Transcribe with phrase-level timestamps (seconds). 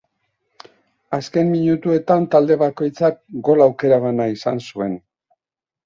[1.17, 5.03] Azken minutuetan talde bakoitzak gol aukera bana izan zuen.